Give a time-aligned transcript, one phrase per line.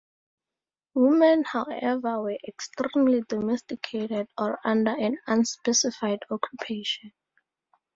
[0.95, 7.13] Women however, were extremely domesticated or under an "unspecified" occupation.